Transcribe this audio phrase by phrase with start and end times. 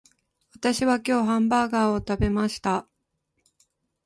[0.55, 2.87] 私は今日ハンバーガーを食べました